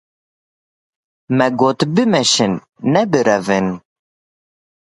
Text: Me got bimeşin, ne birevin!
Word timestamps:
Me 1.37 1.47
got 1.59 1.79
bimeşin, 1.93 2.53
ne 2.93 3.01
birevin! 3.11 3.67